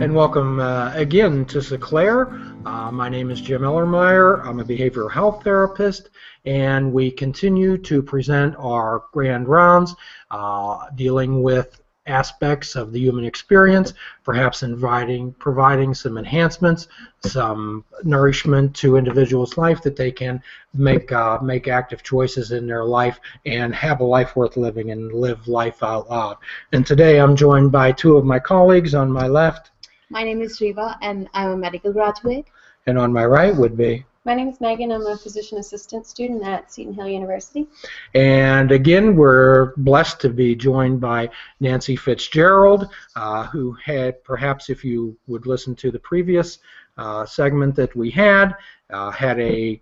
[0.00, 2.30] and welcome uh, again to Seclair.
[2.64, 4.46] Uh, my name is Jim Ellermeyer.
[4.46, 6.10] I'm a behavioral health therapist,
[6.44, 9.96] and we continue to present our grand rounds
[10.30, 13.92] uh, dealing with aspects of the human experience,
[14.22, 16.86] perhaps inviting, providing some enhancements,
[17.20, 20.40] some nourishment to individuals' life that they can
[20.74, 25.12] make uh, make active choices in their life and have a life worth living and
[25.12, 26.36] live life out loud.
[26.72, 29.72] And today I'm joined by two of my colleagues on my left.
[30.10, 32.46] My name is Riva, and I'm a medical graduate.
[32.86, 34.06] And on my right would be.
[34.24, 34.90] My name is Megan.
[34.90, 37.66] I'm a physician assistant student at Seton Hill University.
[38.14, 41.28] And again, we're blessed to be joined by
[41.60, 46.58] Nancy Fitzgerald, uh, who had, perhaps if you would listen to the previous
[46.96, 48.54] uh, segment that we had,
[48.90, 49.80] uh, had a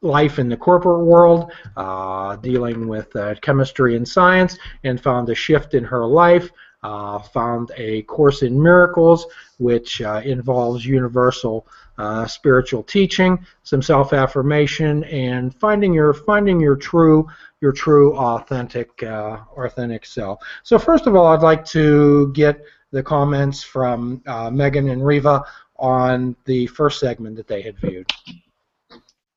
[0.00, 5.34] life in the corporate world, uh, dealing with uh, chemistry and science, and found a
[5.34, 6.50] shift in her life.
[6.84, 9.26] Uh, found a course in miracles,
[9.58, 11.66] which involves universal
[11.98, 17.26] uh, spiritual teaching, some self-affirmation, and finding your finding your true
[17.60, 20.38] your true authentic uh, authentic self.
[20.62, 25.42] So first of all, I'd like to get the comments from uh, Megan and Riva
[25.76, 28.10] on the first segment that they had viewed.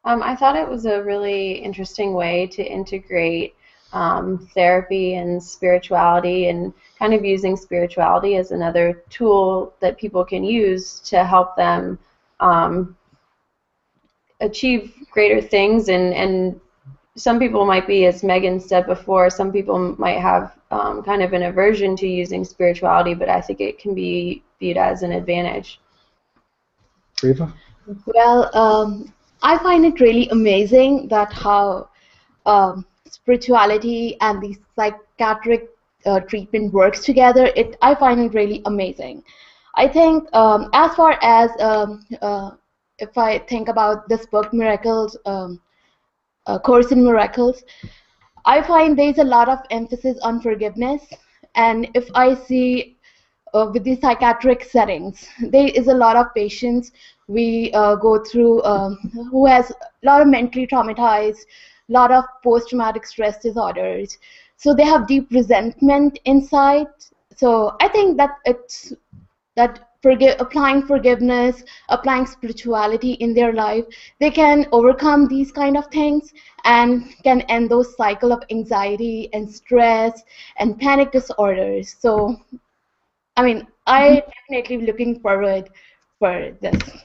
[0.04, 3.56] Um, I thought it was a really interesting way to integrate
[3.94, 10.44] um, therapy and spirituality and kind of using spirituality as another tool that people can
[10.44, 12.00] use to help them
[12.40, 12.96] um,
[14.40, 16.60] achieve greater things and and
[17.16, 21.34] some people might be as megan said before some people might have um, kind of
[21.34, 25.80] an aversion to using spirituality but i think it can be viewed as an advantage
[27.22, 27.54] Riva?
[28.08, 31.88] well um, i find it really amazing that how
[32.46, 35.70] um, spirituality and the psychiatric
[36.06, 39.24] uh, treatment works together it i find it really amazing
[39.76, 42.52] I think um, as far as um, uh,
[43.00, 45.62] if I think about this book, Miracles, um,
[46.46, 47.64] uh, Course in Miracles,
[48.46, 51.02] I find there's a lot of emphasis on forgiveness.
[51.56, 52.98] And if I see
[53.54, 56.92] uh, with the psychiatric settings, there is a lot of patients
[57.28, 58.98] we uh, go through um,
[59.32, 61.46] who has a lot of mentally traumatized,
[61.92, 64.18] lot of post-traumatic stress disorders.
[64.58, 66.88] So they have deep resentment inside.
[67.36, 68.94] So I think that it's
[69.56, 73.86] that forgive, applying forgiveness, applying spirituality in their life,
[74.20, 76.34] they can overcome these kind of things
[76.66, 80.24] and can end those cycle of anxiety and stress
[80.58, 81.96] and panic disorders.
[82.00, 82.40] So,
[83.38, 84.30] I mean, I mm-hmm.
[84.56, 85.70] definitely looking forward
[86.20, 87.04] for this.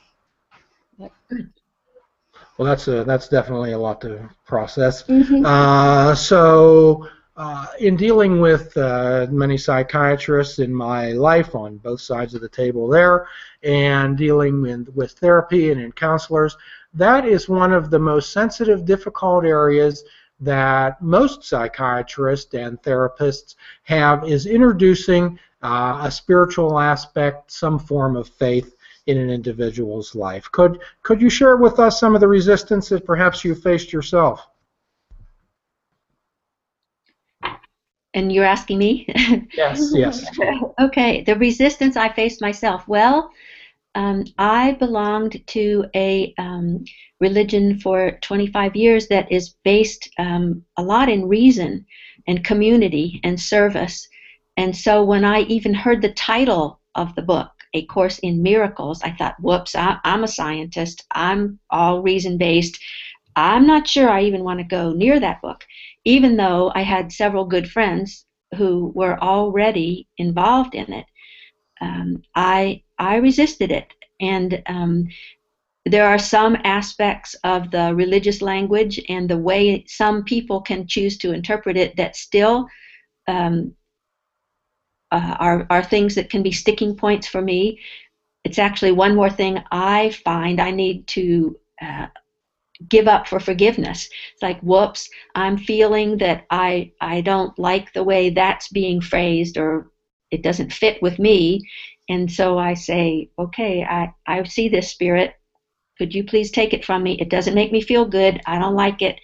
[2.59, 5.03] Well, that's a, that's definitely a lot to process.
[5.05, 5.44] Mm-hmm.
[5.44, 7.06] Uh, so
[7.37, 12.49] uh, in dealing with uh, many psychiatrists in my life on both sides of the
[12.49, 13.28] table there,
[13.62, 16.56] and dealing in, with therapy and in counselors,
[16.95, 20.05] that is one of the most sensitive, difficult areas
[20.41, 28.28] that most psychiatrists and therapists have is introducing uh, a spiritual aspect, some form of
[28.28, 28.75] faith
[29.06, 30.50] in an individual's life.
[30.53, 34.47] Could could you share with us some of the resistance that perhaps you faced yourself?
[38.16, 39.06] and you're asking me?
[39.53, 40.27] yes, yes.
[40.81, 42.89] okay, the resistance I faced myself.
[42.89, 43.31] Well,
[43.95, 46.84] um, I belonged to a um,
[47.21, 51.87] religion for 25 years that is based um, a lot in reason
[52.27, 54.09] and community and service.
[54.56, 59.03] And so when I even heard the title of the book, A Course in Miracles,
[59.03, 61.04] I thought, whoops, I, I'm a scientist.
[61.10, 62.78] I'm all reason based.
[63.34, 65.65] I'm not sure I even want to go near that book
[66.06, 68.25] even though I had several good friends
[68.56, 71.04] who were already involved in it,
[71.81, 75.09] um, I I resisted it, and um,
[75.84, 81.19] there are some aspects of the religious language and the way some people can choose
[81.19, 82.66] to interpret it that still
[83.27, 83.75] um,
[85.12, 87.78] uh, are are things that can be sticking points for me.
[88.45, 92.07] It's actually one more thing I find I need to uh,
[92.89, 94.09] give up for forgiveness.
[94.33, 99.57] It's like, whoops, I'm feeling that I I don't like the way that's being phrased
[99.57, 99.89] or
[100.30, 101.60] it doesn't fit with me.
[102.09, 105.33] And so I say, okay, I, I see this spirit.
[105.98, 107.16] Could you please take it from me?
[107.19, 108.41] It doesn't make me feel good.
[108.47, 109.19] I don't like it.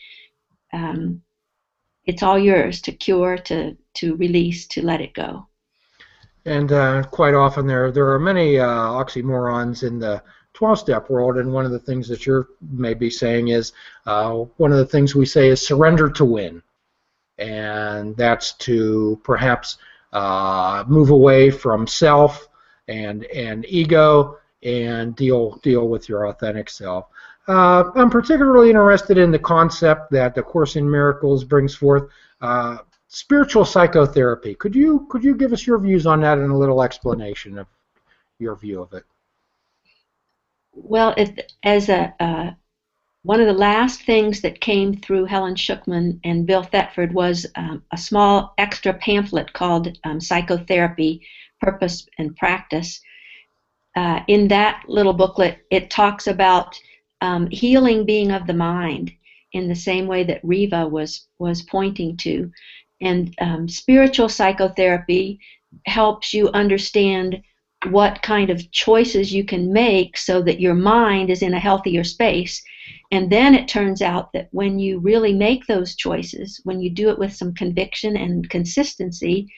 [0.72, 1.20] Um,
[2.06, 5.46] it's all yours to cure, to, to release, to let it go.
[6.44, 10.22] And uh, quite often there there are many uh, oxymorons in the
[10.54, 13.72] 12-step world, and one of the things that you're maybe saying is
[14.06, 16.62] uh, one of the things we say is surrender to win,
[17.38, 19.78] and that's to perhaps
[20.12, 22.48] uh, move away from self
[22.88, 27.06] and and ego and deal deal with your authentic self.
[27.48, 32.08] Uh, I'm particularly interested in the concept that the Course in Miracles brings forth,
[32.40, 32.78] uh,
[33.12, 34.54] spiritual psychotherapy.
[34.54, 37.66] Could you could you give us your views on that and a little explanation of
[38.38, 39.04] your view of it?
[40.72, 41.14] Well,
[41.62, 42.50] as a uh,
[43.22, 47.84] one of the last things that came through Helen Schucman and Bill Thetford was um,
[47.92, 51.24] a small extra pamphlet called um, Psychotherapy
[51.60, 53.00] Purpose and Practice.
[53.94, 56.80] Uh, in that little booklet, it talks about
[57.20, 59.12] um, healing being of the mind
[59.52, 62.50] in the same way that Riva was was pointing to,
[63.02, 65.38] and um, spiritual psychotherapy
[65.86, 67.40] helps you understand
[67.90, 72.04] what kind of choices you can make so that your mind is in a healthier
[72.04, 72.62] space.
[73.10, 77.08] And then it turns out that when you really make those choices, when you do
[77.08, 79.48] it with some conviction and consistency,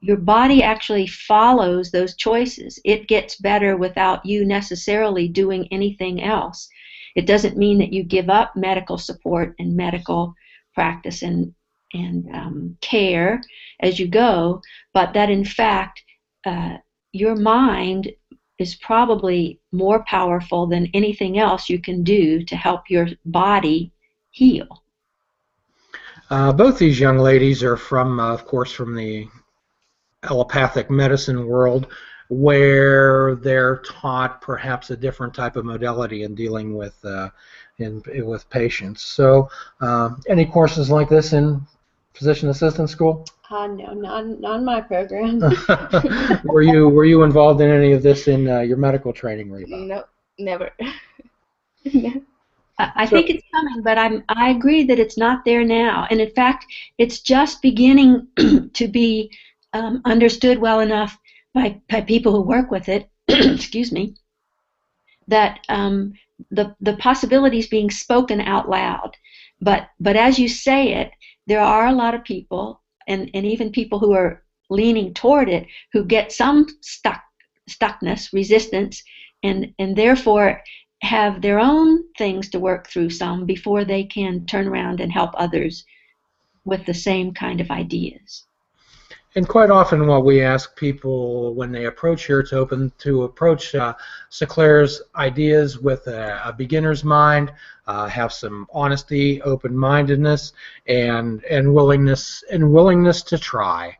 [0.00, 2.80] your body actually follows those choices.
[2.84, 6.68] It gets better without you necessarily doing anything else.
[7.14, 10.34] It doesn't mean that you give up medical support and medical
[10.74, 11.52] practice and
[11.94, 13.40] and um, care
[13.80, 14.60] as you go,
[14.94, 16.02] but that in fact
[16.44, 16.76] uh,
[17.12, 18.10] your mind
[18.58, 23.92] is probably more powerful than anything else you can do to help your body
[24.30, 24.82] heal.
[26.30, 29.28] Uh, both these young ladies are from, uh, of course, from the
[30.22, 31.88] allopathic medicine world,
[32.28, 37.28] where they're taught perhaps a different type of modality in dealing with uh,
[37.78, 39.02] in, with patients.
[39.02, 39.50] So,
[39.80, 41.60] uh, any courses like this in
[42.14, 43.24] physician assistant school?
[43.50, 45.40] Uh, no, not, not in my program.
[46.44, 49.76] were you were you involved in any of this in uh, your medical training, Reba?
[49.76, 50.04] No,
[50.38, 50.70] never.
[51.92, 52.22] no.
[52.78, 56.30] I think it's coming, but I'm I agree that it's not there now, and in
[56.30, 56.66] fact,
[56.98, 58.26] it's just beginning
[58.72, 59.30] to be
[59.72, 61.16] um, understood well enough
[61.54, 63.08] by by people who work with it.
[63.28, 64.14] excuse me.
[65.28, 66.14] That um,
[66.50, 69.16] the the possibilities being spoken out loud,
[69.60, 71.12] but but as you say it,
[71.46, 75.66] there are a lot of people and, and even people who are leaning toward it
[75.92, 77.20] who get some stuck
[77.70, 79.02] stuckness, resistance,
[79.42, 80.62] and and therefore
[81.02, 85.30] have their own things to work through some before they can turn around and help
[85.36, 85.84] others
[86.64, 88.44] with the same kind of ideas.
[89.34, 93.74] And quite often, what we ask people when they approach here to open to approach
[93.74, 93.94] uh,
[95.16, 97.50] ideas with a, a beginner's mind,
[97.86, 100.52] uh, have some honesty, open-mindedness,
[100.86, 103.96] and and willingness and willingness to try.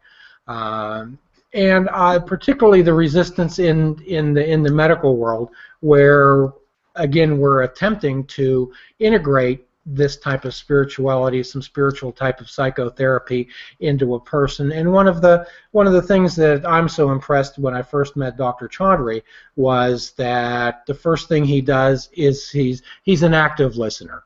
[0.48, 1.18] Um,
[1.54, 5.48] and uh, particularly the resistance in in the in the medical world,
[5.80, 6.52] where
[6.96, 13.48] again we're attempting to integrate this type of spirituality, some spiritual type of psychotherapy
[13.80, 14.72] into a person.
[14.72, 18.16] And one of the one of the things that I'm so impressed when I first
[18.16, 18.68] met Dr.
[18.68, 19.22] Chaudhry
[19.56, 24.24] was that the first thing he does is he's he's an active listener.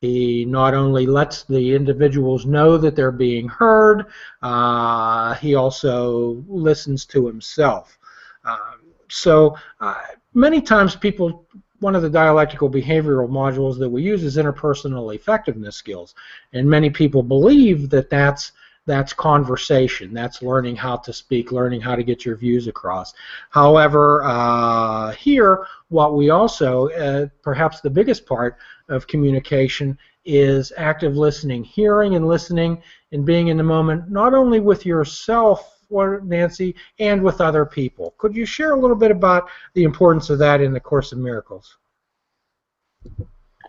[0.00, 4.06] He not only lets the individuals know that they're being heard,
[4.42, 7.98] uh, he also listens to himself.
[8.44, 10.02] Um, so uh,
[10.34, 11.46] many times people
[11.84, 16.14] one of the dialectical behavioral modules that we use is interpersonal effectiveness skills,
[16.54, 18.52] and many people believe that that's
[18.86, 20.14] that's conversation.
[20.14, 23.12] That's learning how to speak, learning how to get your views across.
[23.50, 28.56] However, uh, here, what we also, uh, perhaps the biggest part
[28.88, 34.58] of communication, is active listening, hearing and listening, and being in the moment, not only
[34.58, 35.83] with yourself
[36.24, 38.14] Nancy, and with other people.
[38.18, 41.22] Could you share a little bit about the importance of that in the Course in
[41.22, 41.76] Miracles?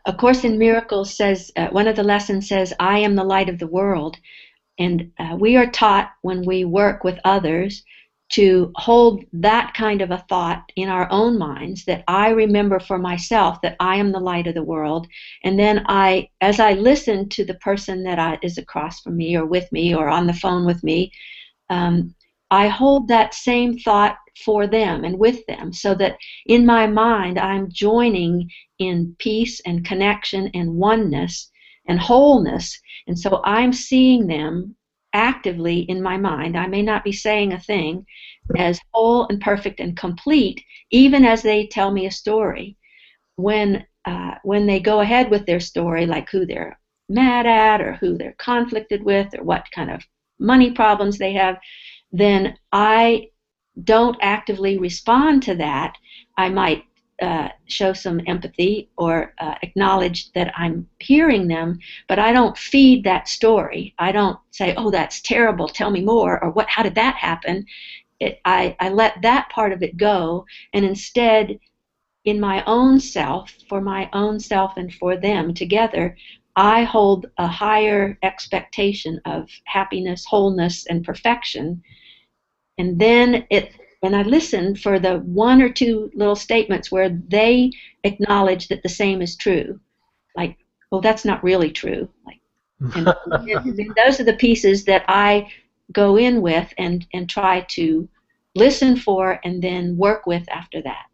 [0.06, 3.50] A Course in Miracles says, uh, one of the lessons says, I am the light
[3.50, 4.18] of the world.
[4.78, 7.84] And uh, we are taught when we work with others
[8.28, 12.98] to hold that kind of a thought in our own minds that I remember for
[12.98, 15.08] myself that I am the light of the world.
[15.44, 19.36] And then I, as I listen to the person that I, is across from me
[19.36, 21.12] or with me or on the phone with me,
[21.70, 22.14] um,
[22.52, 27.40] I hold that same thought for them and with them so that in my mind
[27.40, 31.52] I'm joining in peace and connection and oneness
[31.88, 32.80] and wholeness.
[33.08, 34.76] And so I'm seeing them
[35.14, 36.58] actively in my mind.
[36.58, 38.06] I may not be saying a thing
[38.58, 42.78] as whole and perfect and complete, even as they tell me a story.
[43.38, 46.78] When uh, when they go ahead with their story, like who they're
[47.10, 50.04] mad at or who they're conflicted with or what kind of
[50.40, 51.58] money problems they have,
[52.12, 53.30] then I
[53.84, 55.98] don't actively respond to that.
[56.38, 56.84] I might
[57.22, 63.04] uh, show some empathy or uh, acknowledge that I'm hearing them, but I don't feed
[63.06, 63.94] that story.
[63.98, 65.68] I don't say, "Oh, that's terrible.
[65.68, 66.68] Tell me more," or "What?
[66.70, 67.66] How did that happen?"
[68.20, 71.60] it, I, I let that part of it go, and instead,
[72.24, 76.18] in my own self, for my own self and for them together,
[76.56, 81.82] I hold a higher expectation of happiness, wholeness, and perfection.
[82.78, 87.72] And then it, and I listen for the one or two little statements where they
[88.04, 89.80] acknowledge that the same is true.
[90.38, 90.58] Like,
[90.92, 92.08] well, that's not really true.
[92.26, 92.40] Like,
[92.96, 95.50] and, and those are the pieces that I
[95.92, 98.08] go in with and, and try to
[98.54, 101.06] listen for and then work with after that.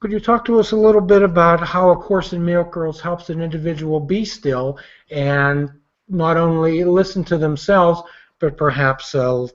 [0.00, 3.30] Could you talk to us a little bit about how A Course in Miracles helps
[3.30, 4.78] an individual be still
[5.10, 5.70] and
[6.08, 8.02] not only listen to themselves,
[8.38, 9.46] but perhaps uh,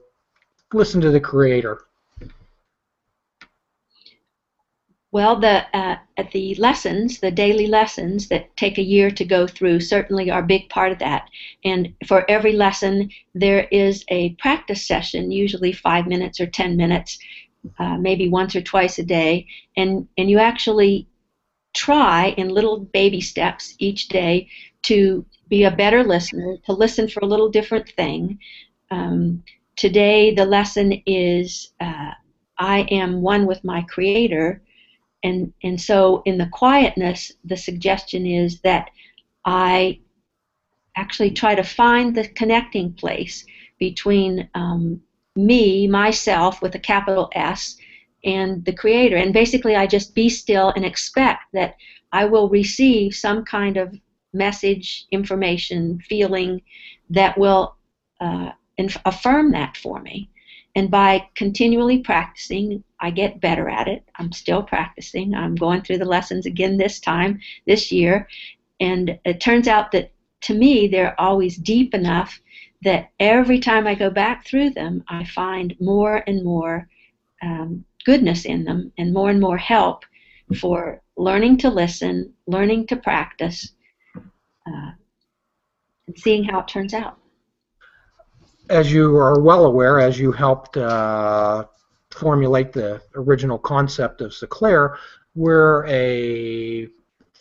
[0.72, 1.82] listen to the Creator?
[5.12, 5.96] Well, the uh,
[6.32, 10.46] the lessons, the daily lessons that take a year to go through, certainly are a
[10.46, 11.28] big part of that.
[11.64, 17.18] And for every lesson, there is a practice session, usually five minutes or ten minutes,
[17.78, 21.06] uh, maybe once or twice a day, and and you actually
[21.74, 24.48] try in little baby steps each day
[24.82, 28.38] to be a better listener, to listen for a little different thing.
[28.90, 29.42] Um,
[29.76, 32.12] today, the lesson is uh,
[32.58, 34.60] I am one with my Creator
[35.22, 38.90] and and so in the quietness the suggestion is that
[39.44, 39.98] i
[40.96, 43.46] actually try to find the connecting place
[43.78, 45.00] between um,
[45.36, 47.76] me myself with a capital s
[48.24, 51.76] and the creator and basically i just be still and expect that
[52.12, 53.98] i will receive some kind of
[54.34, 56.60] message information feeling
[57.10, 57.76] that will
[58.20, 58.50] uh,
[59.04, 60.28] affirm that for me
[60.74, 64.08] and by continually practicing, I get better at it.
[64.16, 65.34] I'm still practicing.
[65.34, 68.26] I'm going through the lessons again this time, this year.
[68.80, 70.12] And it turns out that
[70.42, 72.40] to me, they're always deep enough
[72.82, 76.88] that every time I go back through them, I find more and more
[77.42, 80.04] um, goodness in them and more and more help
[80.58, 83.72] for learning to listen, learning to practice,
[84.16, 84.90] uh,
[86.06, 87.18] and seeing how it turns out.
[88.68, 91.66] As you are well aware, as you helped uh,
[92.10, 94.96] formulate the original concept of Seclair,
[95.34, 96.88] we're a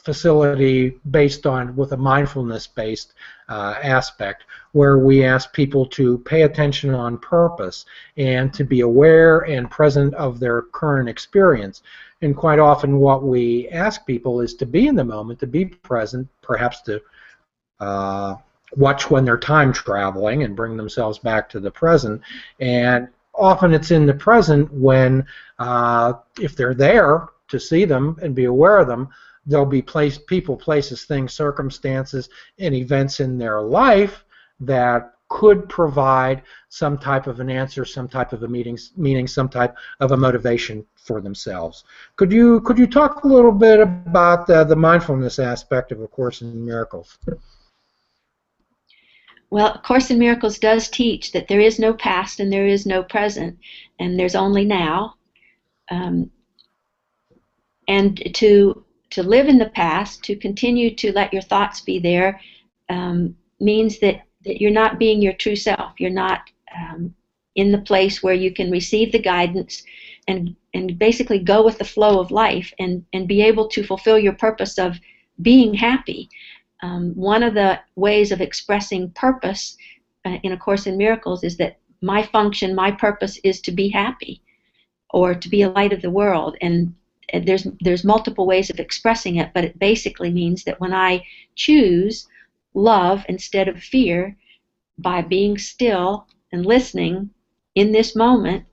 [0.04, 3.14] facility based on with a mindfulness based
[3.50, 7.86] uh, aspect where we ask people to pay attention on purpose
[8.18, 11.84] and to be aware and present of their current experience
[12.22, 15.66] and quite often what we ask people is to be in the moment to be
[15.66, 17.02] present perhaps to
[17.80, 18.36] uh,
[18.78, 22.22] watch when they're time traveling and bring themselves back to the present.
[22.60, 25.26] And often it's in the present when,
[25.60, 29.10] uh, if they're there to see them and be aware of them,
[29.46, 32.30] there'll be place, people, places, things, circumstances,
[32.60, 34.24] and events in their life
[34.60, 39.48] that could provide some type of an answer, some type of a meaning, meaning some
[39.48, 41.86] type of a motivation for themselves.
[42.18, 46.08] Could you could you talk a little bit about the, the mindfulness aspect of A
[46.08, 47.18] Course in Miracles?
[49.50, 52.86] Well, A Course in Miracles does teach that there is no past and there is
[52.86, 53.58] no present,
[54.00, 55.16] and there's only now.
[55.90, 56.30] Um,
[57.88, 62.40] and to to live in the past, to continue to let your thoughts be there,
[62.90, 65.94] um, means that, that you're not being your true self.
[66.00, 66.42] You're not
[66.76, 67.14] um,
[67.56, 69.84] in the place where you can receive the guidance
[70.28, 74.18] and and basically go with the flow of life and and be able to fulfill
[74.18, 74.98] your purpose of
[75.42, 76.30] being happy
[76.82, 79.78] um, one of the ways of expressing purpose
[80.26, 83.90] uh, in A Course in Miracles is that my function, my purpose is to be
[83.90, 84.42] happy
[85.12, 86.58] or to be a light of the world.
[86.62, 86.94] And
[87.34, 91.24] there's, there's multiple ways of expressing it, but it basically means that when I
[91.56, 92.28] choose
[92.74, 94.36] love instead of fear
[94.98, 97.30] by being still and listening
[97.76, 98.66] in this moment,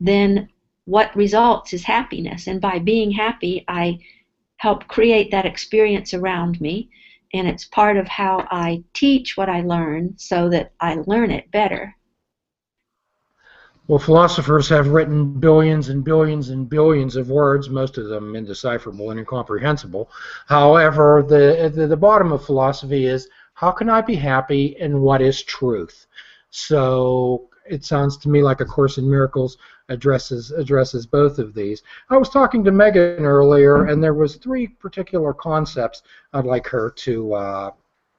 [0.00, 0.48] then
[0.84, 2.46] what results is happiness.
[2.46, 3.98] And by being happy, I
[4.56, 6.88] help create that experience around me
[7.34, 11.50] and it's part of how I teach what I learn so that I learn it
[11.50, 11.94] better.
[13.86, 19.10] Well, philosophers have written billions and billions and billions of words, most of them indecipherable
[19.10, 20.10] and incomprehensible.
[20.46, 25.20] However, the, the, the bottom of philosophy is how can I be happy and what
[25.20, 26.06] is truth?
[26.48, 29.58] So it sounds to me like A Course in Miracles
[29.90, 31.82] addresses addresses both of these.
[32.08, 36.90] I was talking to Megan earlier, and there was three particular concepts I'd like her
[36.90, 37.70] to uh,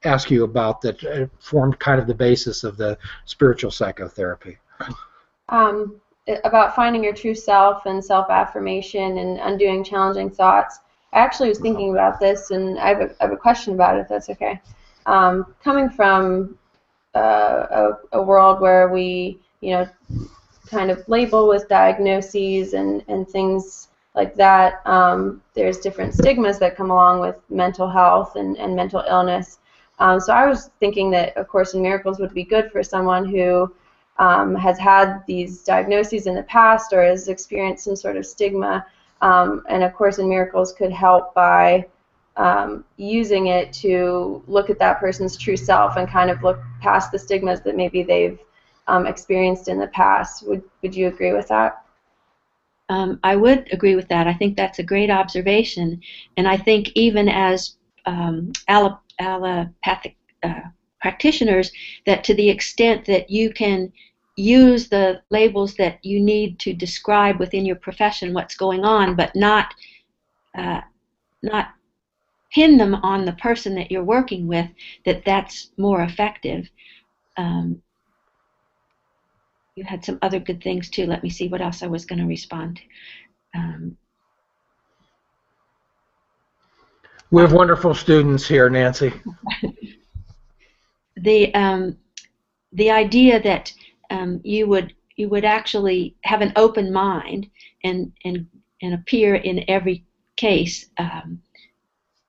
[0.03, 4.59] ask you about that uh, formed kind of the basis of the spiritual psychotherapy.
[5.49, 6.01] Um,
[6.43, 10.79] about finding your true self and self-affirmation and undoing challenging thoughts.
[11.13, 13.95] I actually was thinking about this, and I have a, I have a question about
[13.95, 14.59] it, if that's okay.
[15.05, 16.57] Um, coming from
[17.15, 17.19] uh,
[18.11, 19.87] a, a world where we, you know,
[20.67, 24.81] kind of label with diagnoses and, and things like that.
[24.85, 29.59] Um, there's different stigmas that come along with mental health and, and mental illness.
[29.99, 33.25] Um, so I was thinking that A Course in Miracles would be good for someone
[33.25, 33.73] who
[34.17, 38.85] um, has had these diagnoses in the past or has experienced some sort of stigma.
[39.21, 41.85] Um, and A Course in Miracles could help by
[42.37, 47.11] um, using it to look at that person's true self and kind of look past
[47.11, 48.39] the stigmas that maybe they've
[48.87, 50.47] um, experienced in the past.
[50.47, 51.81] Would, would you agree with that?
[52.89, 54.27] Um, I would agree with that.
[54.27, 55.99] I think that's a great observation.
[56.37, 60.61] And I think even as um, allopathic uh,
[61.05, 61.71] practitioners,
[62.07, 63.93] that to the extent that you can
[64.37, 69.35] use the labels that you need to describe within your profession what's going on, but
[69.35, 69.71] not
[70.57, 70.81] uh,
[71.43, 71.67] not
[72.51, 74.67] pin them on the person that you're working with,
[75.05, 76.67] that that's more effective.
[77.37, 77.79] Um,
[79.75, 81.05] you had some other good things too.
[81.05, 83.59] Let me see what else I was going to respond to.
[83.59, 83.97] Um,
[87.29, 89.13] we have wonderful students here, Nancy.
[91.15, 91.97] the um,
[92.73, 93.73] the idea that
[94.09, 97.47] um, you would you would actually have an open mind
[97.83, 98.45] and and
[98.81, 100.03] and appear in every
[100.35, 101.39] case um,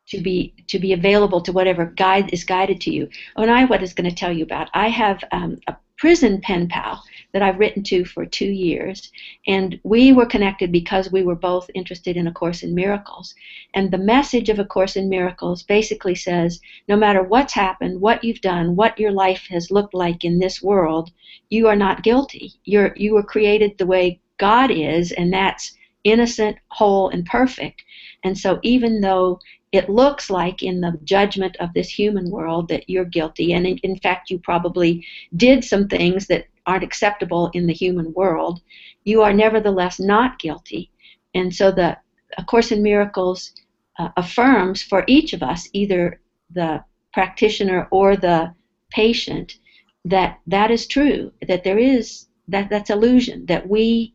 [0.09, 3.09] to be to be available to whatever guide is guided to you.
[3.37, 4.69] Oh, and I what is going to tell you about.
[4.75, 7.03] I have um, a prison pen pal
[7.37, 9.13] that I've written to for two years,
[9.47, 13.35] and we were connected because we were both interested in A Course in Miracles.
[13.75, 18.25] And the message of A Course in Miracles basically says, no matter what's happened, what
[18.25, 21.11] you've done, what your life has looked like in this world,
[21.51, 22.55] you are not guilty.
[22.65, 27.83] You're you were created the way God is, and that's innocent, whole, and perfect.
[28.25, 29.41] And so even though
[29.73, 33.77] it looks like in the judgment of this human world that you're guilty, and in,
[33.83, 35.05] in, fact, you probably
[35.37, 38.61] did some things that aren't acceptable in the human world,
[39.05, 40.91] you are nevertheless not guilty.
[41.35, 41.97] And so the
[42.39, 43.53] A Course in Miracles
[43.99, 48.55] uh, affirms for each of us, either the practitioner or the
[48.91, 49.59] patient,
[50.05, 54.15] that that is true, that there is that that's illusion, that we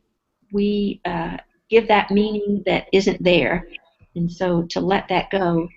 [0.52, 1.36] we uh,
[1.68, 3.66] give that meaning that isn't there
[4.14, 5.68] and so to let that go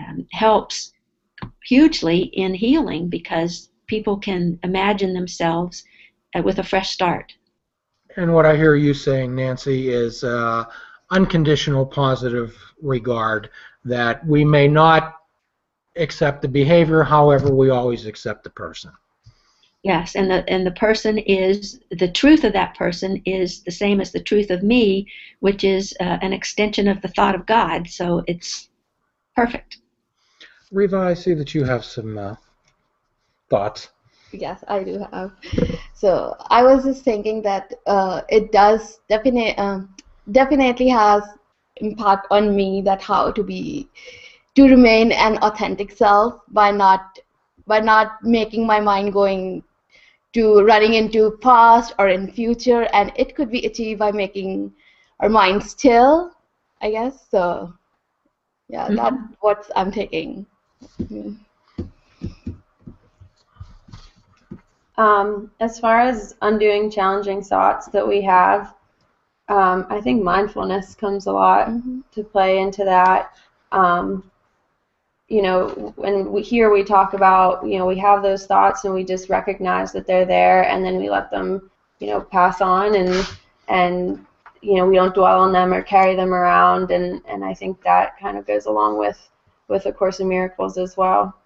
[0.00, 0.92] um, helps
[1.64, 5.84] hugely in healing because people can imagine themselves
[6.42, 7.34] with a fresh start.
[8.16, 10.64] And what I hear you saying, Nancy, is uh,
[11.10, 13.50] unconditional positive regard
[13.84, 15.16] that we may not
[15.96, 18.92] accept the behavior, however, we always accept the person.
[19.82, 24.00] Yes, and the and the person is the truth of that person is the same
[24.00, 25.06] as the truth of me,
[25.38, 27.88] which is uh, an extension of the thought of God.
[27.88, 28.68] So it's
[29.36, 29.78] perfect.
[30.72, 32.34] Riva, I see that you have some uh,
[33.48, 33.90] thoughts.
[34.32, 35.32] Yes, I do have.
[35.94, 39.94] So I was just thinking that uh, it does definitely um,
[40.32, 41.22] definitely has
[41.76, 43.88] impact on me that how to be
[44.54, 47.18] to remain an authentic self by not
[47.66, 49.62] by not making my mind going
[50.32, 54.72] to running into past or in future and it could be achieved by making
[55.20, 56.32] our mind still
[56.80, 57.72] i guess so
[58.68, 58.96] yeah mm-hmm.
[58.96, 60.46] that's what i'm taking
[61.00, 61.32] mm-hmm.
[64.98, 68.74] Um, as far as undoing challenging thoughts that we have
[69.48, 72.00] um, i think mindfulness comes a lot mm-hmm.
[72.12, 73.32] to play into that
[73.72, 74.30] um,
[75.28, 78.94] you know, when we here we talk about, you know, we have those thoughts and
[78.94, 82.94] we just recognize that they're there and then we let them, you know, pass on
[82.94, 83.28] and
[83.68, 84.24] and
[84.62, 87.82] you know, we don't dwell on them or carry them around and and I think
[87.82, 89.28] that kind of goes along with
[89.68, 91.36] with a course in miracles as well.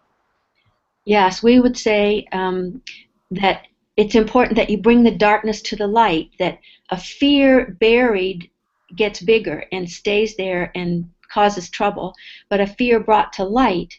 [1.06, 2.82] Yes, we would say um,
[3.30, 3.66] that
[3.96, 6.58] it's important that you bring the darkness to the light, that
[6.90, 8.50] a fear buried
[8.96, 12.14] gets bigger and stays there and causes trouble,
[12.48, 13.94] but a fear brought to light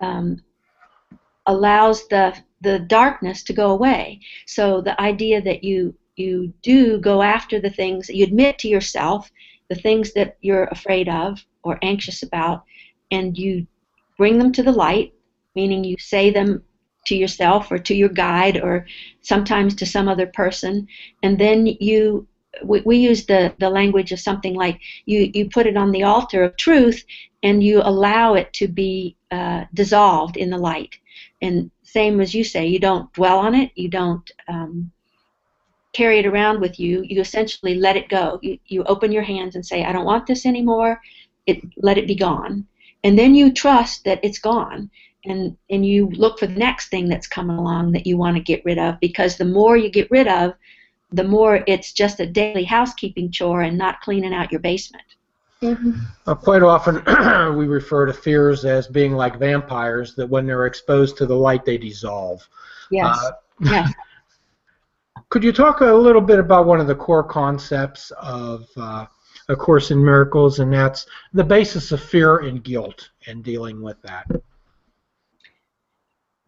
[0.00, 0.42] um,
[1.46, 4.18] allows the the darkness to go away.
[4.46, 9.30] So the idea that you you do go after the things you admit to yourself
[9.68, 12.64] the things that you're afraid of or anxious about,
[13.10, 13.66] and you
[14.16, 15.12] bring them to the light,
[15.54, 16.62] meaning you say them
[17.06, 18.86] to yourself or to your guide or
[19.22, 20.86] sometimes to some other person,
[21.22, 22.26] and then you
[22.64, 26.02] we, we use the, the language of something like you, you put it on the
[26.02, 27.04] altar of truth
[27.42, 30.96] and you allow it to be uh, dissolved in the light.
[31.42, 34.90] And same as you say, you don't dwell on it, you don't um,
[35.92, 38.38] carry it around with you, you essentially let it go.
[38.42, 41.00] You, you open your hands and say, I don't want this anymore,
[41.46, 42.66] it, let it be gone.
[43.04, 44.90] And then you trust that it's gone.
[45.26, 48.42] And, and you look for the next thing that's coming along that you want to
[48.42, 50.54] get rid of because the more you get rid of,
[51.12, 55.04] the more it's just a daily housekeeping chore and not cleaning out your basement.
[55.62, 55.92] Mm-hmm.
[56.26, 56.96] Uh, quite often,
[57.56, 61.64] we refer to fears as being like vampires, that when they're exposed to the light,
[61.64, 62.46] they dissolve.
[62.90, 63.18] Yes.
[63.18, 63.92] Uh, yes.
[65.28, 69.06] Could you talk a little bit about one of the core concepts of uh,
[69.48, 74.00] A Course in Miracles, and that's the basis of fear and guilt and dealing with
[74.02, 74.26] that?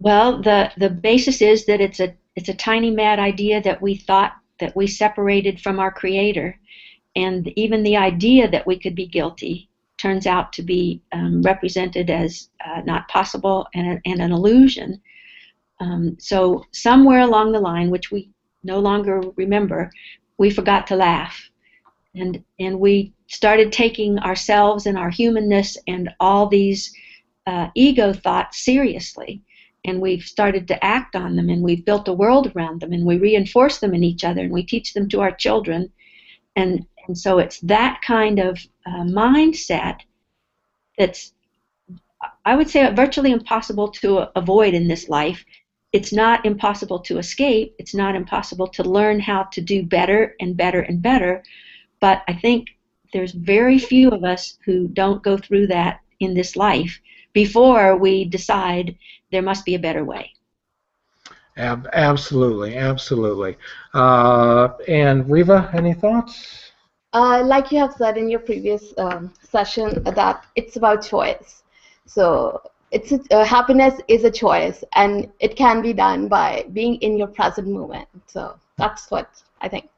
[0.01, 3.95] Well, the the basis is that it's a it's a tiny mad idea that we
[3.97, 6.57] thought that we separated from our creator,
[7.17, 12.11] and even the idea that we could be guilty turns out to be um, represented
[12.11, 14.97] as uh, not possible and, and an illusion.
[15.81, 18.31] Um, so somewhere along the line, which we
[18.63, 19.91] no longer remember,
[20.39, 21.51] we forgot to laugh,
[22.15, 26.93] and and we started taking ourselves and our humanness and all these
[27.47, 29.43] uh, ego thoughts seriously
[29.88, 33.07] and we've started to act on them and we've built a world around them and
[33.07, 35.90] we reinforce them in each other and we teach them to our children
[36.57, 39.96] and and so it's that kind of uh, mindset
[40.98, 41.33] that's
[42.44, 45.44] I would say virtually impossible to avoid in this life.
[45.92, 47.74] It's not impossible to escape.
[47.79, 51.42] It's not impossible to learn how to do better and better and better.
[52.01, 52.66] But I think
[53.12, 57.01] there's very few of us who don't go through that in this life
[57.33, 58.96] before we decide
[59.31, 60.33] there must be a better way.
[61.57, 63.57] Ab- absolutely, absolutely.
[63.95, 66.73] Uh, and Riva, any thoughts?
[67.12, 71.62] Uh, like you have said in your previous um, session, that it's about choice.
[72.07, 72.61] So
[72.91, 77.17] it's a, uh, happiness is a choice, and it can be done by being in
[77.17, 78.09] your present moment.
[78.27, 79.88] So that's what I think.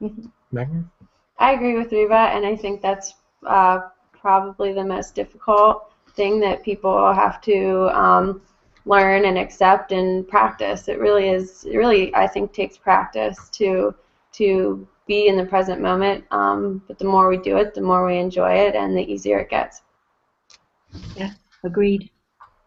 [0.00, 0.26] Mm-hmm.
[0.52, 0.90] Megan?
[1.38, 3.14] I agree with Riva, and I think that's
[3.46, 3.80] uh,
[4.12, 8.42] probably the most difficult thing that people have to um,
[8.84, 10.88] learn and accept and practice.
[10.88, 11.64] It really is.
[11.64, 13.94] It really, I think, takes practice to
[14.32, 16.24] to be in the present moment.
[16.30, 19.40] Um, but the more we do it, the more we enjoy it, and the easier
[19.40, 19.82] it gets.
[21.16, 21.30] Yeah,
[21.64, 22.10] agreed.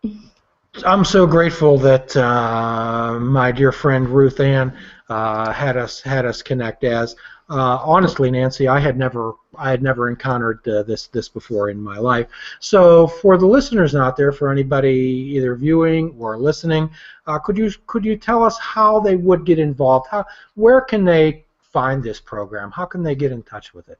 [0.83, 4.75] I'm so grateful that uh, my dear friend Ruth Ann
[5.07, 6.83] uh, had us had us connect.
[6.83, 7.15] As
[7.49, 11.79] uh, honestly, Nancy, I had never I had never encountered uh, this this before in
[11.79, 12.27] my life.
[12.59, 14.91] So for the listeners out there, for anybody
[15.35, 16.89] either viewing or listening,
[17.25, 20.07] uh, could you could you tell us how they would get involved?
[20.11, 22.69] How where can they find this program?
[22.71, 23.99] How can they get in touch with it?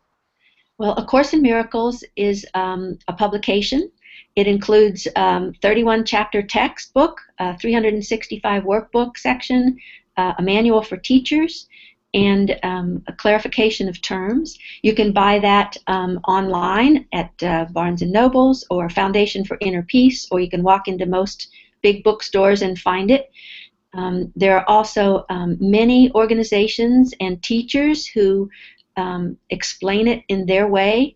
[0.78, 3.90] Well, A Course in Miracles is um, a publication.
[4.36, 9.78] It includes um, 31 chapter textbook, a 365 workbook section,
[10.18, 11.68] uh, a manual for teachers,
[12.14, 14.58] and um, a clarification of terms.
[14.82, 19.84] You can buy that um, online at uh, Barnes and Nobles or Foundation for Inner
[19.84, 21.50] Peace, or you can walk into most
[21.82, 23.32] big bookstores and find it.
[23.94, 28.50] Um, there are also um, many organizations and teachers who
[28.98, 31.16] um, explain it in their way.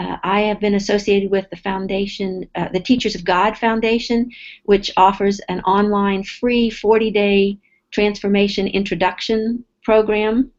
[0.00, 4.30] Uh, I have been associated with the foundation, uh, the Teachers of God Foundation,
[4.64, 7.58] which offers an online free 40 day
[7.90, 10.50] transformation introduction program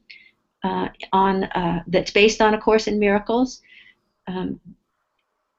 [0.63, 3.61] uh, on uh, that's based on A Course in Miracles.
[4.27, 4.59] Um,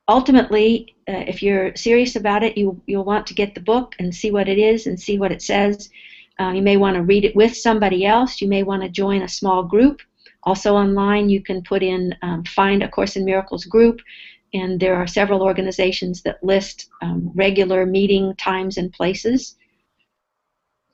[0.06, 4.14] ultimately, uh, if you're serious about it, you, you'll want to get the book and
[4.14, 5.90] see what it is and see what it says.
[6.38, 8.40] Uh, you may want to read it with somebody else.
[8.40, 10.02] You may want to join a small group.
[10.44, 14.00] Also online, you can put in um, Find a Course in Miracles group,
[14.54, 19.56] and there are several organizations that list um, regular meeting times and places.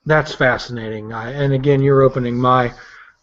[0.07, 1.13] That's fascinating.
[1.13, 2.73] I, and again, you're opening my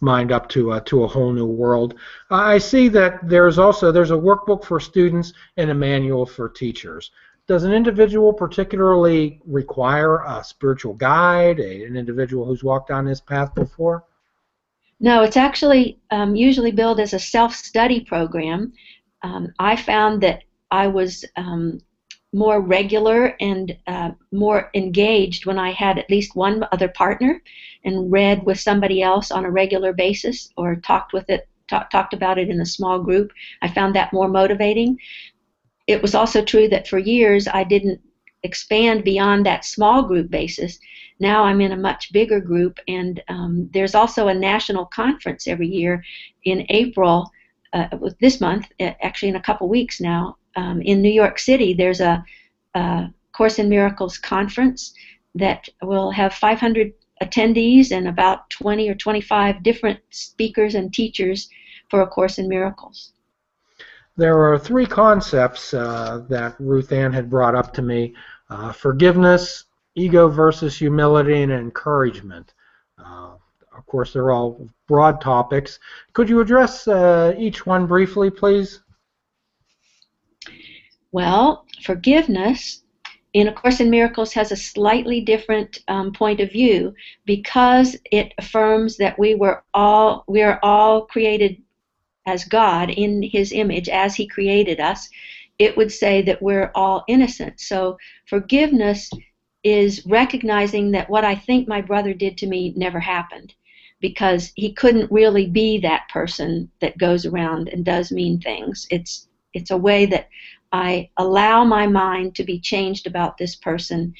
[0.00, 1.94] mind up to a, to a whole new world.
[2.30, 7.10] I see that there's also there's a workbook for students and a manual for teachers.
[7.48, 13.20] Does an individual particularly require a spiritual guide, a, an individual who's walked on this
[13.20, 14.04] path before?
[14.98, 18.72] No, it's actually um, usually billed as a self-study program.
[19.22, 21.80] Um, I found that I was um,
[22.32, 27.42] more regular and uh, more engaged when I had at least one other partner
[27.84, 32.14] and read with somebody else on a regular basis or talked with it, talk, talked
[32.14, 33.32] about it in a small group.
[33.62, 34.98] I found that more motivating.
[35.86, 38.00] It was also true that for years I didn't
[38.46, 40.78] expand beyond that small group basis.
[41.20, 45.68] Now I'm in a much bigger group, and um, there's also a national conference every
[45.68, 46.02] year
[46.44, 47.30] in April.
[47.72, 47.88] Uh,
[48.20, 52.24] this month, actually in a couple weeks now, um, in New York City, there's a,
[52.74, 54.94] a Course in Miracles conference
[55.34, 61.48] that will have 500 attendees and about 20 or 25 different speakers and teachers
[61.90, 63.12] for A Course in Miracles.
[64.16, 68.14] There are three concepts uh, that Ruth Ann had brought up to me
[68.50, 72.54] uh, forgiveness, ego versus humility, and encouragement.
[72.98, 73.34] Uh,
[73.76, 75.78] of course, they're all broad topics.
[76.12, 78.80] Could you address uh, each one briefly, please?
[81.12, 82.82] Well, forgiveness
[83.32, 86.94] in A Course in Miracles has a slightly different um, point of view
[87.26, 91.62] because it affirms that we were all we are all created
[92.26, 95.08] as God in His image as He created us.
[95.58, 97.60] It would say that we're all innocent.
[97.60, 99.10] So forgiveness
[99.64, 103.54] is recognizing that what I think my brother did to me never happened
[104.00, 108.86] because he couldn't really be that person that goes around and does mean things.
[108.90, 110.28] It's it's a way that
[110.72, 114.12] I allow my mind to be changed about this person,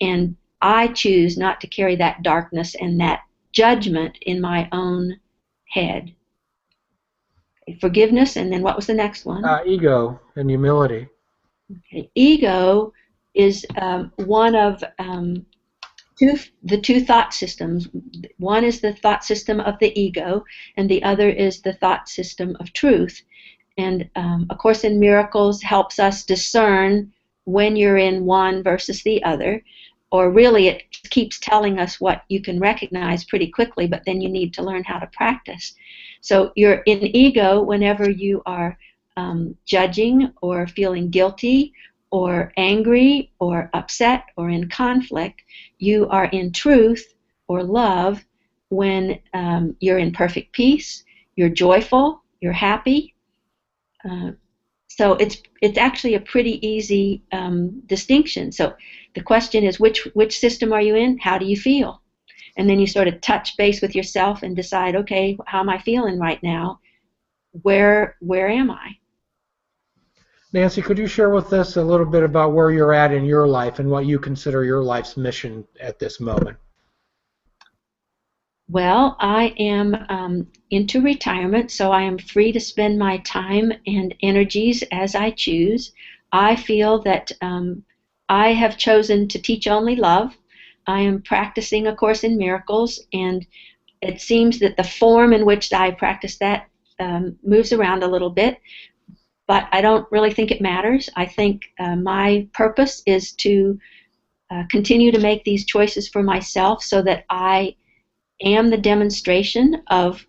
[0.00, 5.18] and I choose not to carry that darkness and that judgment in my own
[5.68, 6.14] head.
[7.80, 9.44] Forgiveness, and then what was the next one?
[9.44, 11.06] Uh, ego and humility.
[11.70, 12.10] Okay.
[12.14, 12.92] Ego
[13.34, 15.46] is um, one of um,
[16.18, 17.88] two, the two thought systems.
[18.38, 20.44] One is the thought system of the ego,
[20.76, 23.22] and the other is the thought system of truth.
[23.76, 27.12] And um, A Course in Miracles helps us discern
[27.44, 29.62] when you're in one versus the other.
[30.12, 34.28] Or really, it keeps telling us what you can recognize pretty quickly, but then you
[34.28, 35.74] need to learn how to practice.
[36.24, 38.78] So you're in ego whenever you are
[39.16, 41.72] um, judging or feeling guilty
[42.10, 45.42] or angry or upset or in conflict.
[45.78, 47.04] You are in truth
[47.48, 48.24] or love
[48.70, 51.04] when um, you're in perfect peace,
[51.36, 53.14] you're joyful, you're happy,
[54.08, 54.32] uh,
[54.88, 58.52] so it's it's actually a pretty easy um, distinction.
[58.52, 58.74] So
[59.14, 61.18] the question is, which which system are you in?
[61.18, 62.03] How do you feel?
[62.56, 65.78] And then you sort of touch base with yourself and decide, okay, how am I
[65.78, 66.80] feeling right now?
[67.62, 68.96] Where where am I?
[70.52, 73.48] Nancy, could you share with us a little bit about where you're at in your
[73.48, 76.56] life and what you consider your life's mission at this moment?
[78.68, 84.14] Well, I am um, into retirement, so I am free to spend my time and
[84.22, 85.92] energies as I choose.
[86.32, 87.84] I feel that um,
[88.28, 90.36] I have chosen to teach only love.
[90.86, 93.46] I am practicing A Course in Miracles, and
[94.02, 96.68] it seems that the form in which I practice that
[97.00, 98.58] um, moves around a little bit,
[99.46, 101.08] but I don't really think it matters.
[101.16, 103.78] I think uh, my purpose is to
[104.50, 107.74] uh, continue to make these choices for myself so that I
[108.42, 110.24] am the demonstration of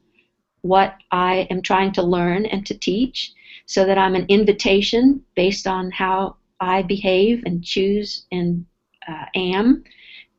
[0.61, 3.31] what I am trying to learn and to teach,
[3.67, 8.65] so that I'm an invitation based on how I behave and choose and
[9.07, 9.83] uh, am,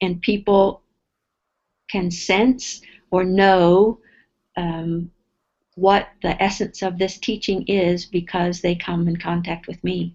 [0.01, 0.83] and people
[1.91, 2.81] can sense
[3.11, 3.99] or know
[4.57, 5.11] um,
[5.75, 10.15] what the essence of this teaching is because they come in contact with me.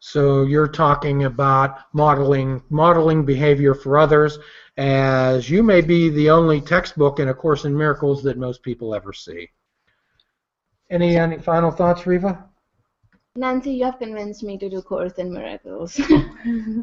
[0.00, 4.38] So you're talking about modeling modeling behavior for others
[4.78, 8.94] as you may be the only textbook in A Course in Miracles that most people
[8.94, 9.50] ever see.
[10.88, 12.48] Any, any final thoughts, Riva?
[13.36, 16.00] Nancy, you have convinced me to do Course in Miracles.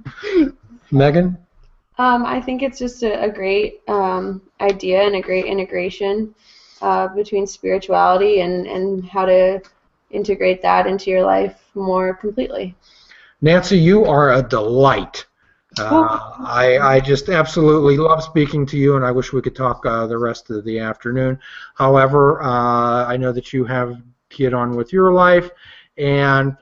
[0.92, 1.38] Megan?
[2.00, 6.34] Um, I think it's just a, a great um, idea and a great integration
[6.82, 9.62] uh, between spirituality and, and how to
[10.12, 12.76] integrate that into your life more completely.
[13.42, 15.26] Nancy, you are a delight.
[15.80, 19.86] Uh, I, I just absolutely love speaking to you, and I wish we could talk
[19.86, 21.40] uh, the rest of the afternoon.
[21.76, 24.04] However, uh, I know that you have to
[24.36, 25.52] get on with your life,
[25.98, 26.58] and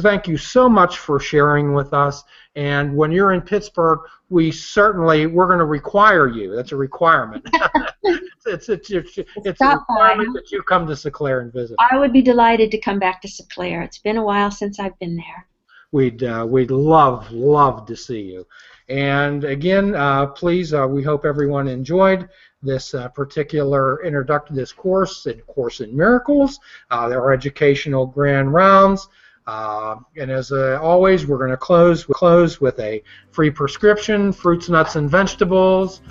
[0.00, 2.24] thank you so much for sharing with us.
[2.58, 6.56] And when you're in Pittsburgh, we certainly we're going to require you.
[6.56, 7.48] That's a requirement.
[8.02, 11.76] it's, it's, it's, it's a requirement that you come to Seclair and visit.
[11.78, 13.84] I would be delighted to come back to Seclair.
[13.84, 15.46] It's been a while since I've been there
[15.92, 18.46] we'd uh, we'd love love to see you.
[18.88, 22.28] And again, uh, please, uh, we hope everyone enjoyed
[22.62, 26.58] this uh, particular introduction to this course, in Course in Miracles.
[26.90, 29.08] Uh, there are educational grand rounds.
[29.48, 34.96] Uh, and as always, we're going to close close with a free prescription, fruits, nuts,
[34.96, 36.02] and vegetables.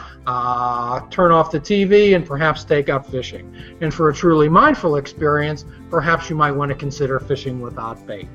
[1.12, 3.56] turn off the TV and perhaps take up fishing.
[3.80, 8.28] And for a truly mindful experience, perhaps you might want to consider fishing without bait.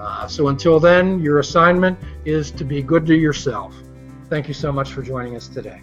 [0.00, 3.74] Uh, so until then, your assignment is to be good to yourself.
[4.30, 5.82] Thank you so much for joining us today.